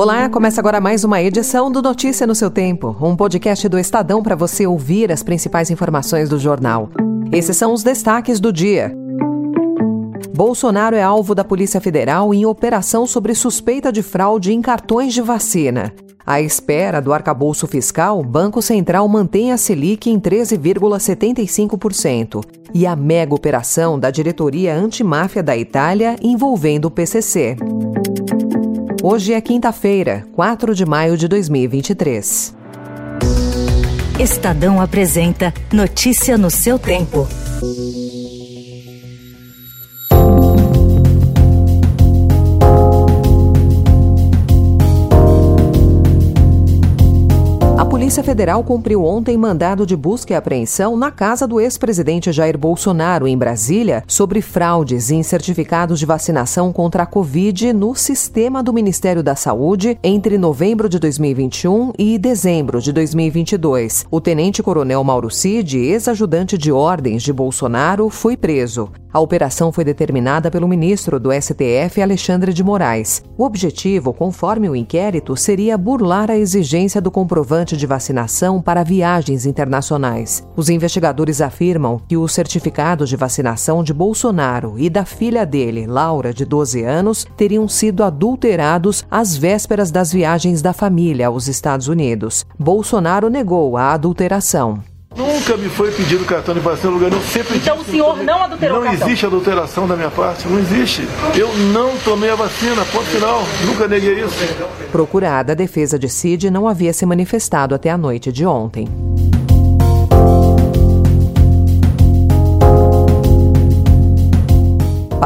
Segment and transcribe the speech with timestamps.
[0.00, 4.22] Olá, começa agora mais uma edição do Notícia no seu Tempo, um podcast do Estadão
[4.22, 6.88] para você ouvir as principais informações do jornal.
[7.30, 8.96] Esses são os destaques do dia.
[10.34, 15.20] Bolsonaro é alvo da Polícia Federal em operação sobre suspeita de fraude em cartões de
[15.20, 15.92] vacina.
[16.24, 22.42] À espera do arcabouço fiscal, Banco Central mantém a Selic em 13,75%
[22.72, 27.58] e a mega operação da diretoria antimáfia da Itália envolvendo o PCC.
[29.02, 32.54] Hoje é quinta-feira, 4 de maio de 2023.
[34.18, 37.26] Estadão apresenta Notícia no seu tempo.
[48.10, 53.28] Polícia Federal cumpriu ontem mandado de busca e apreensão na casa do ex-presidente Jair Bolsonaro,
[53.28, 59.22] em Brasília, sobre fraudes em certificados de vacinação contra a Covid no sistema do Ministério
[59.22, 64.04] da Saúde entre novembro de 2021 e dezembro de 2022.
[64.10, 68.90] O tenente-coronel Mauro Cid, ex-ajudante de ordens de Bolsonaro, foi preso.
[69.12, 73.24] A operação foi determinada pelo ministro do STF, Alexandre de Moraes.
[73.36, 79.46] O objetivo, conforme o inquérito, seria burlar a exigência do comprovante de vacinação para viagens
[79.46, 80.46] internacionais.
[80.54, 86.32] Os investigadores afirmam que os certificados de vacinação de Bolsonaro e da filha dele, Laura,
[86.32, 92.46] de 12 anos, teriam sido adulterados às vésperas das viagens da família aos Estados Unidos.
[92.56, 94.89] Bolsonaro negou a adulteração.
[95.16, 97.22] Nunca me foi pedido cartão de vacina no lugar nenhum.
[97.24, 99.06] Sempre então o senhor não adulterou Não cartão.
[99.08, 101.02] existe adulteração da minha parte, não existe.
[101.36, 103.42] Eu não tomei a vacina, ponto final.
[103.66, 104.36] Nunca neguei isso.
[104.92, 108.86] Procurada, a defesa de Cid não havia se manifestado até a noite de ontem.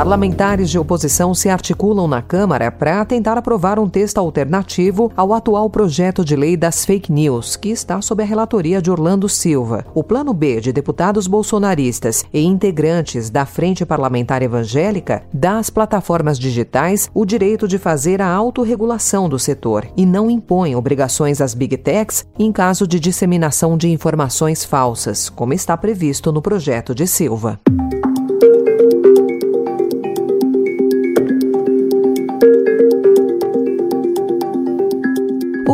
[0.05, 5.71] Parlamentares de oposição se articulam na Câmara para tentar aprovar um texto alternativo ao atual
[5.71, 9.87] projeto de lei das fake news, que está sob a relatoria de Orlando Silva.
[9.95, 16.39] O plano B de deputados bolsonaristas e integrantes da Frente Parlamentar Evangélica dá às plataformas
[16.39, 21.79] digitais o direito de fazer a autorregulação do setor e não impõe obrigações às big
[21.79, 27.59] techs em caso de disseminação de informações falsas, como está previsto no projeto de Silva.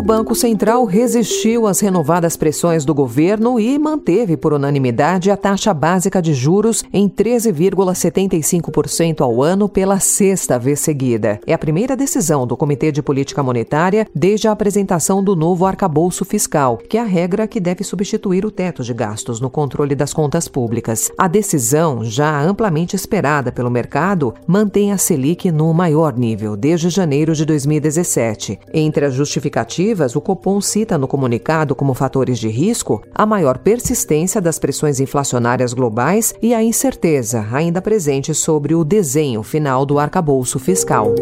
[0.00, 5.75] O Banco Central resistiu às renovadas pressões do governo e manteve por unanimidade a taxa
[5.75, 11.39] básica de juros em 13,75% ao ano pela sexta vez seguida.
[11.47, 16.25] É a primeira decisão do Comitê de Política Monetária desde a apresentação do novo arcabouço
[16.25, 20.15] fiscal, que é a regra que deve substituir o teto de gastos no controle das
[20.15, 21.12] contas públicas.
[21.19, 27.34] A decisão, já amplamente esperada pelo mercado, mantém a Selic no maior nível desde janeiro
[27.34, 28.59] de 2017.
[28.72, 34.41] Entre as justificativas o Copom cita no comunicado como fatores de risco a maior persistência
[34.41, 40.59] das pressões inflacionárias globais e a incerteza ainda presente sobre o desenho final do arcabouço
[40.59, 41.15] fiscal.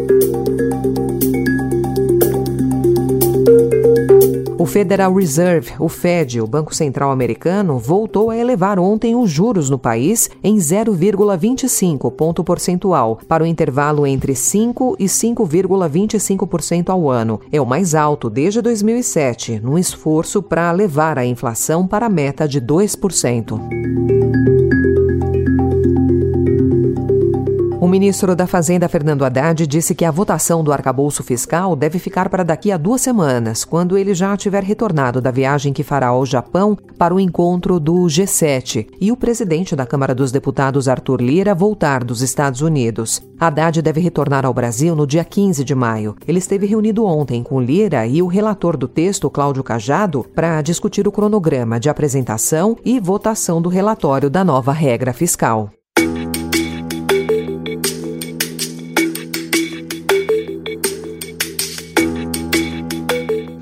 [4.59, 9.69] O Federal Reserve, o Fed, o Banco Central Americano, voltou a elevar ontem os juros
[9.69, 17.39] no país em 0,25 ponto percentual, para o intervalo entre 5 e 5,25% ao ano.
[17.49, 22.45] É o mais alto desde 2007, num esforço para levar a inflação para a meta
[22.45, 24.58] de 2%.
[27.99, 32.43] Ministro da Fazenda, Fernando Haddad, disse que a votação do arcabouço fiscal deve ficar para
[32.43, 36.77] daqui a duas semanas, quando ele já tiver retornado da viagem que fará ao Japão
[36.97, 42.05] para o encontro do G7 e o presidente da Câmara dos Deputados, Arthur Lira, voltar
[42.05, 43.21] dos Estados Unidos.
[43.37, 46.15] Haddad deve retornar ao Brasil no dia 15 de maio.
[46.25, 51.05] Ele esteve reunido ontem com Lira e o relator do texto, Cláudio Cajado, para discutir
[51.05, 55.69] o cronograma de apresentação e votação do relatório da nova regra fiscal.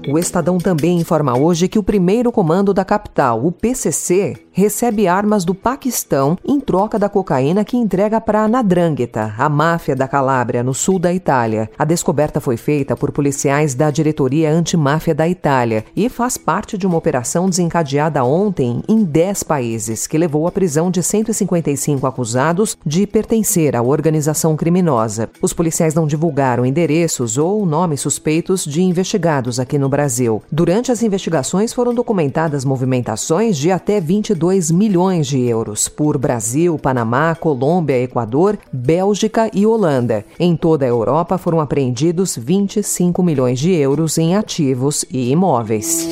[0.10, 5.44] O Estadão também informa hoje que o primeiro comando da capital, o PCC, recebe armas
[5.44, 10.64] do Paquistão em troca da cocaína que entrega para a Nadrangheta, a máfia da Calábria,
[10.64, 11.70] no sul da Itália.
[11.78, 16.88] A descoberta foi feita por policiais da Diretoria Antimáfia da Itália e faz parte de
[16.88, 23.06] uma operação desencadeada ontem em 10 países, que levou à prisão de 155 acusados de
[23.06, 25.30] pertencer à organização criminosa.
[25.42, 29.97] Os policiais não divulgaram endereços ou nomes suspeitos de investigados aqui no Brasil.
[29.98, 30.44] Brasil.
[30.52, 37.34] Durante as investigações foram documentadas movimentações de até 22 milhões de euros por Brasil, Panamá,
[37.34, 40.24] Colômbia, Equador, Bélgica e Holanda.
[40.40, 46.08] Em toda a Europa foram apreendidos 25 milhões de euros em ativos e imóveis.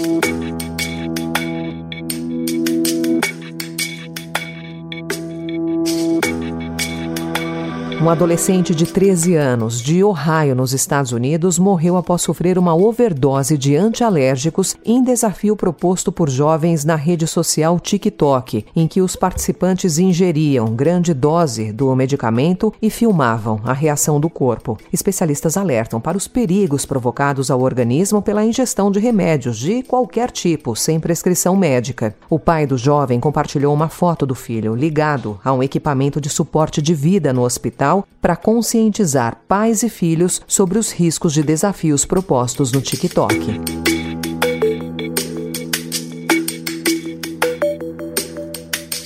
[8.06, 13.58] Um adolescente de 13 anos, de Ohio, nos Estados Unidos, morreu após sofrer uma overdose
[13.58, 19.98] de antialérgicos em desafio proposto por jovens na rede social TikTok, em que os participantes
[19.98, 24.78] ingeriam grande dose do medicamento e filmavam a reação do corpo.
[24.94, 30.76] Especialistas alertam para os perigos provocados ao organismo pela ingestão de remédios de qualquer tipo,
[30.76, 32.16] sem prescrição médica.
[32.30, 36.84] O pai do jovem compartilhou uma foto do filho ligado a um equipamento de suporte
[36.84, 42.72] de vida no hospital para conscientizar pais e filhos sobre os riscos de desafios propostos
[42.72, 43.95] no TikTok.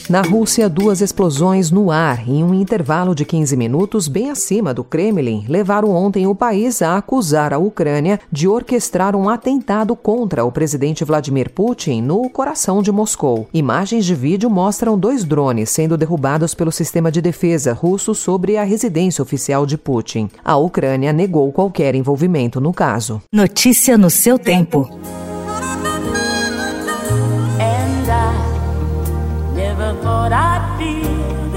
[0.09, 4.83] Na Rússia, duas explosões no ar em um intervalo de 15 minutos bem acima do
[4.83, 10.51] Kremlin levaram ontem o país a acusar a Ucrânia de orquestrar um atentado contra o
[10.51, 13.47] presidente Vladimir Putin no coração de Moscou.
[13.53, 18.63] Imagens de vídeo mostram dois drones sendo derrubados pelo sistema de defesa russo sobre a
[18.63, 20.27] residência oficial de Putin.
[20.43, 23.21] A Ucrânia negou qualquer envolvimento no caso.
[23.31, 24.89] Notícia no seu tempo.
[30.29, 31.48] what I feel.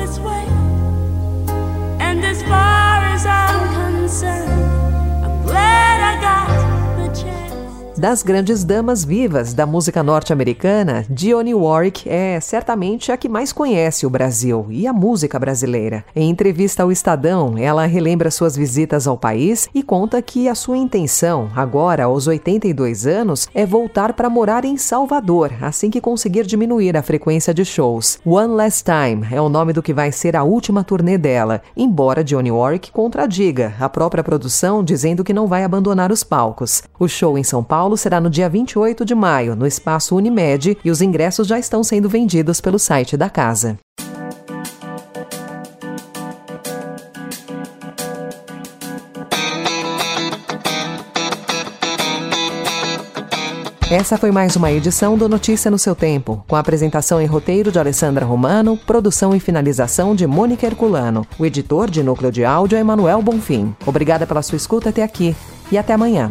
[8.02, 14.04] Das grandes damas vivas da música norte-americana, Dionne Warwick é certamente a que mais conhece
[14.04, 16.04] o Brasil e a música brasileira.
[16.12, 20.76] Em entrevista ao Estadão, ela relembra suas visitas ao país e conta que a sua
[20.76, 26.96] intenção, agora aos 82 anos, é voltar para morar em Salvador, assim que conseguir diminuir
[26.96, 28.18] a frequência de shows.
[28.26, 32.24] One Last Time é o nome do que vai ser a última turnê dela, embora
[32.24, 36.82] Dionne Warwick contradiga a própria produção dizendo que não vai abandonar os palcos.
[36.98, 40.78] O show em São Paulo Paulo será no dia 28 de maio, no espaço Unimed,
[40.82, 43.78] e os ingressos já estão sendo vendidos pelo site da casa.
[53.90, 57.78] Essa foi mais uma edição do Notícia no seu tempo, com apresentação e roteiro de
[57.78, 61.26] Alessandra Romano, produção e finalização de Mônica Herculano.
[61.38, 63.76] O editor de núcleo de áudio é Emanuel Bonfim.
[63.84, 65.36] Obrigada pela sua escuta até aqui
[65.70, 66.30] e até amanhã.